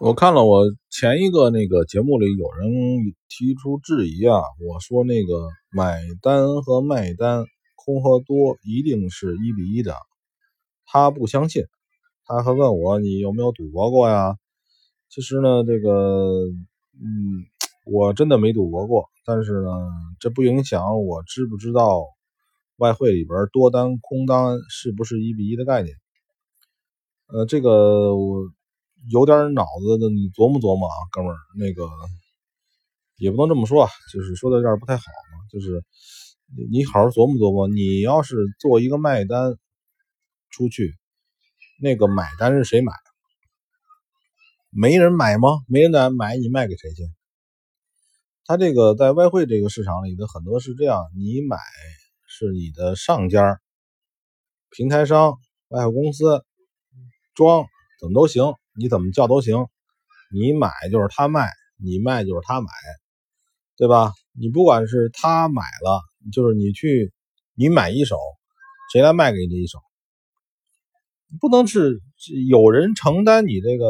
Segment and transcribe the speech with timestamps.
[0.00, 2.68] 我看了我前一个那个节目里有人
[3.28, 7.44] 提出质疑啊，我说那个买单和卖单
[7.76, 9.94] 空和多一定是一比一的，
[10.84, 11.64] 他不相信，
[12.26, 14.36] 他还问我你有没有赌博过呀？
[15.08, 16.48] 其实呢，这个
[17.00, 17.46] 嗯，
[17.86, 19.70] 我真的没赌博过，但是呢，
[20.18, 22.04] 这不影响我知不知道
[22.78, 25.94] 外汇里边多单空单是不是一比一的概念。
[27.28, 28.50] 呃，这个我。
[29.10, 31.88] 有点脑子的，你琢磨琢磨啊，哥们儿，那个
[33.16, 35.44] 也不能这么说，就是说的有点不太好嘛。
[35.50, 35.84] 就是
[36.70, 39.56] 你好好琢磨琢磨，你要是做一个卖单
[40.50, 40.94] 出去，
[41.80, 42.92] 那个买单是谁买？
[44.70, 45.48] 没人买吗？
[45.68, 47.04] 没人来买，你卖给谁去？
[48.46, 51.56] 他这个在外汇这个市场里的很多是这样，你买
[52.26, 53.60] 是你的上家、
[54.70, 56.44] 平台商、外汇公司
[57.34, 57.64] 装
[58.00, 58.42] 怎么都行。
[58.78, 59.66] 你怎么叫都行，
[60.32, 62.68] 你买就是他卖，你卖就是他买，
[63.76, 64.12] 对吧？
[64.32, 66.00] 你不管是他买了，
[66.32, 67.12] 就是你去，
[67.54, 68.18] 你买一手，
[68.92, 69.78] 谁来卖给你这一手？
[71.40, 72.00] 不能是
[72.48, 73.86] 有人承担你这个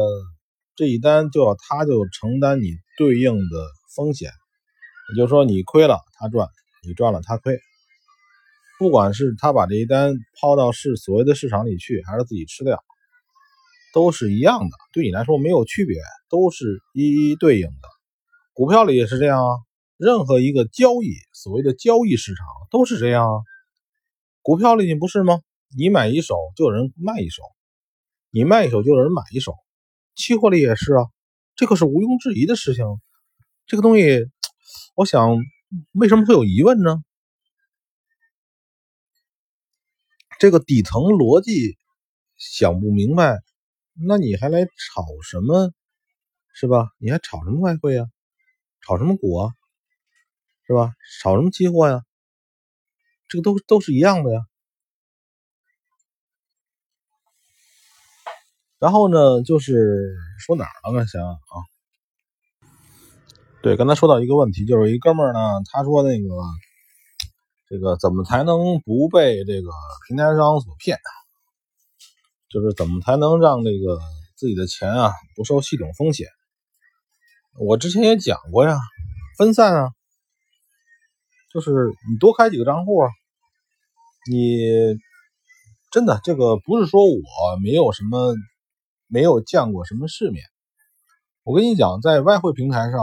[0.75, 4.31] 这一单，就要他就承担你对应的风险。
[5.09, 6.47] 也就是说，你亏了他赚，
[6.87, 7.59] 你赚了他亏。
[8.77, 12.83] 不管是他把这一单抛到市所谓的市场里去，还是自己吃掉。
[13.95, 17.87] 都是一样的，对你来说没有区别，都是一一对应的。
[18.51, 19.55] 股票里也是这样啊，
[19.95, 23.39] 任何一个交易，所谓的交易市场都是这样啊。
[24.41, 25.39] 股票里你不是吗？
[25.77, 27.41] 你买一手就有人卖一手，
[28.31, 29.55] 你卖一手就有人买一手。
[30.13, 31.07] 期货里也是啊，
[31.55, 32.83] 这个是毋庸置疑的事情。
[33.65, 34.29] 这个东西，
[34.95, 35.37] 我想
[35.93, 37.01] 为什么会有疑问呢？
[40.37, 41.77] 这个底层逻辑
[42.35, 43.39] 想不明白。
[43.97, 45.71] 那你还来炒什么，
[46.53, 46.89] 是吧？
[46.97, 48.07] 你还炒什么外汇啊？
[48.85, 49.53] 炒什么股啊？
[50.67, 50.93] 是吧？
[51.21, 52.03] 炒什么期货呀？
[53.29, 54.41] 这个都都是一样的呀。
[58.79, 60.99] 然后呢，就是说哪儿了？
[60.99, 61.07] 呢？
[61.07, 61.55] 想想啊，
[63.63, 65.39] 对，刚才说到一个问题，就是一哥们儿呢，
[65.71, 66.27] 他说那个
[67.67, 69.69] 这个怎么才能不被这个
[70.07, 70.99] 平台商所骗？
[72.49, 73.99] 就是怎么才能让这个
[74.35, 76.27] 自己的钱啊不受系统风险？
[77.57, 78.77] 我之前也讲过呀，
[79.37, 79.89] 分散啊，
[81.53, 81.71] 就是
[82.09, 83.09] 你多开几个账户啊。
[84.29, 84.97] 你
[85.91, 87.21] 真的这个不是说我
[87.63, 88.33] 没有什么
[89.07, 90.43] 没有见过什么世面。
[91.43, 92.99] 我跟你讲，在外汇平台上，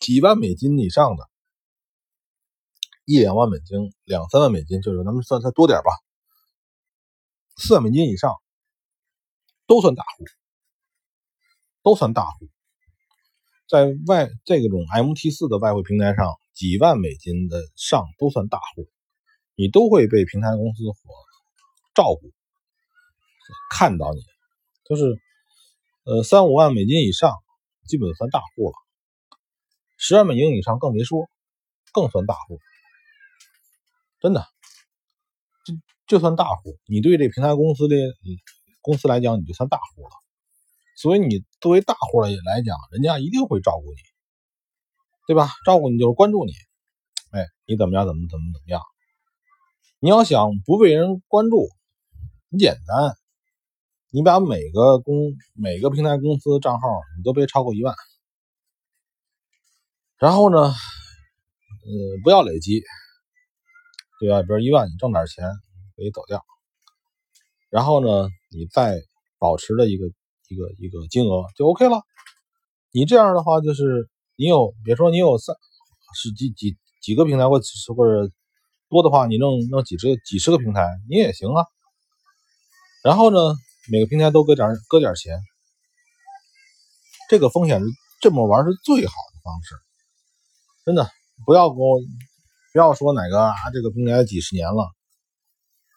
[0.00, 1.28] 几万美金以上的，
[3.04, 5.90] 一两万美金、两三万美金，就是咱们算算多点吧。
[7.56, 8.34] 四万美金以上
[9.66, 10.24] 都算大户，
[11.82, 12.48] 都算大户。
[13.68, 18.88] 在外这种 MT 四的外汇平台上，几万美金的上都算大户，
[19.54, 20.94] 你都会被平台公司所
[21.94, 22.32] 照顾，
[23.70, 24.20] 看到你。
[24.84, 25.04] 就是
[26.04, 27.32] 呃三五万美金以上，
[27.86, 28.74] 基本算大户了。
[29.96, 31.30] 十万美金以上更别说，
[31.92, 32.58] 更算大户，
[34.20, 34.46] 真的。
[36.06, 37.96] 就算大户，你对这平台公司的
[38.80, 40.10] 公司来讲，你就算大户了。
[40.96, 43.98] 所以你作为大户来来讲，人家一定会照顾你，
[45.26, 45.50] 对吧？
[45.64, 46.52] 照顾你就是关注你，
[47.30, 48.06] 哎，你怎么样？
[48.06, 48.82] 怎么怎么怎么样？
[50.00, 51.68] 你要想不被人关注，
[52.50, 53.16] 很简单，
[54.10, 57.94] 你把每个公每个平台公司账号你都别超过一万，
[60.18, 60.74] 然后呢，呃，
[62.22, 62.82] 不要累积，
[64.20, 64.42] 对吧？
[64.42, 65.44] 比如一万，你挣点钱。
[66.02, 66.44] 可以走掉，
[67.70, 69.00] 然后呢，你再
[69.38, 70.06] 保持的一个
[70.48, 72.02] 一个一个金额就 OK 了。
[72.90, 75.54] 你这样的话，就是你有，别说你有三
[76.20, 77.60] 十几几几个平台，或
[77.94, 78.32] 或者
[78.88, 81.64] 多的话，你弄弄几十几十个平台，你也行啊。
[83.04, 83.38] 然后呢，
[83.92, 85.38] 每个平台都搁点搁点钱，
[87.30, 87.86] 这个风险是
[88.20, 89.76] 这么玩是最好的方式。
[90.84, 91.08] 真的，
[91.46, 92.00] 不要跟我
[92.72, 94.90] 不要说哪个啊，这个平台几十年了。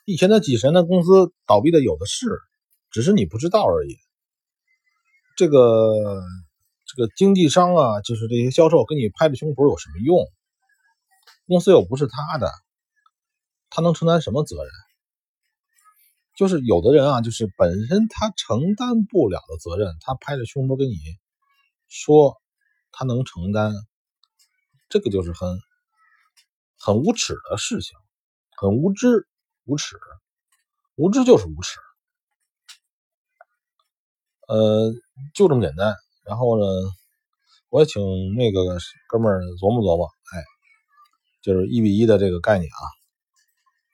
[0.06, 2.28] 以前的几十年的公司倒闭的有的是，
[2.92, 3.98] 只是你不知道而已。
[5.36, 6.22] 这个
[6.86, 10.24] 这个经纪商啊，就是这些销售跟你拍着胸脯有什么用？
[11.48, 12.52] 公司又不是他的，
[13.72, 14.72] 他能承担什么责任？
[16.38, 20.96] 就是有的人啊，就是本身他承担不了的责任，他拍着胸脯跟你
[21.88, 22.36] 说
[22.92, 23.74] 他能承担，
[24.88, 25.58] 这个就是很
[26.78, 27.98] 很无耻的事情，
[28.56, 29.28] 很无知。
[29.65, 29.97] 无耻，
[30.95, 31.79] 无知就是无耻。
[34.47, 34.94] 呃，
[35.33, 35.95] 就这么简单。
[36.23, 36.65] 然后呢，
[37.69, 38.01] 我也请
[38.35, 38.77] 那个
[39.07, 40.44] 哥们儿琢磨琢磨，哎，
[41.41, 42.81] 就是一比一的这个概念啊。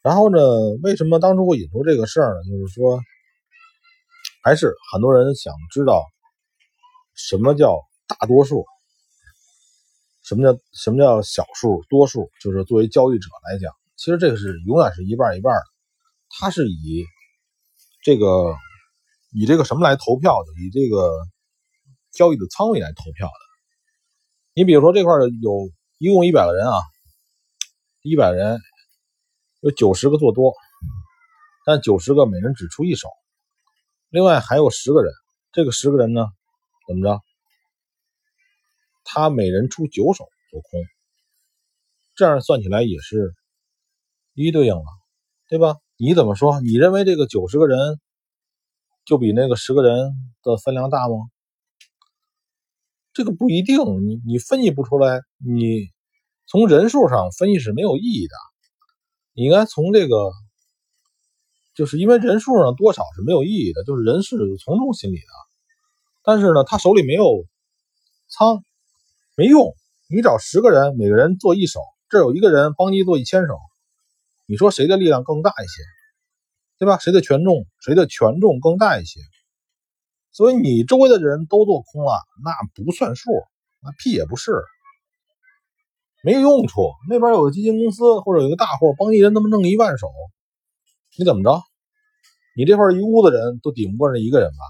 [0.01, 0.39] 然后呢，
[0.83, 2.43] 为什么当初会引出这个事儿呢？
[2.49, 2.99] 就是说，
[4.43, 6.03] 还是很多人想知道
[7.15, 8.65] 什么叫大多数，
[10.23, 12.29] 什么叫什么叫小数多数。
[12.41, 15.61] 就是作为交易者来讲，其实这个是永远是一半一半的。
[16.29, 17.05] 它是以
[18.01, 18.55] 这个
[19.31, 20.47] 以这个什么来投票的？
[20.59, 21.07] 以这个
[22.11, 23.33] 交易的仓位来投票的。
[24.55, 25.69] 你比如说这块有
[25.99, 26.81] 一共一百个人啊，
[28.01, 28.59] 一百人。
[29.59, 30.55] 有九十个做多，
[31.67, 33.07] 但九十个每人只出一手，
[34.09, 35.13] 另外还有十个人，
[35.51, 36.25] 这个十个人呢，
[36.87, 37.21] 怎么着？
[39.03, 40.83] 他每人出九手做空，
[42.15, 43.35] 这样算起来也是
[44.33, 44.83] 一一对应了，
[45.49, 45.75] 对吧？
[45.97, 46.61] 你怎么说？
[46.61, 47.77] 你认为这个九十个人
[49.05, 51.15] 就比那个十个人的分量大吗？
[53.13, 55.89] 这个不一定，你你分析不出来，你
[56.45, 58.33] 从人数上分析是没有意义的。
[59.33, 60.31] 你应该从这个，
[61.75, 65.33] 就是因为人数上多少是没有意义的，就是人是从众心理的。
[66.23, 67.45] 但是呢，他手里没有
[68.29, 68.63] 仓，
[69.35, 69.75] 没用。
[70.09, 73.55] 你找十个人，每个人做一手，这有一个人帮你做一千手，
[74.45, 75.83] 你说谁的力量更大一些，
[76.77, 76.97] 对吧？
[76.97, 79.19] 谁的权重，谁的权重更大一些？
[80.31, 82.51] 所以你周围的人都做空了，那
[82.83, 83.29] 不算数，
[83.81, 84.63] 那屁也不是。
[86.23, 90.07] 没用处，那边有个基金公司或者有个大户帮一人那么弄一万手，
[91.17, 91.61] 你怎么着？
[92.55, 94.63] 你这块一屋子人都顶不过这一个人吧？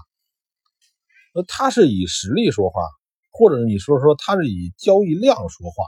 [1.34, 2.82] 那他是以实力说话，
[3.30, 5.84] 或者你说说他是以交易量说话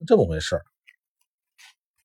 [0.00, 0.60] 的，这么回事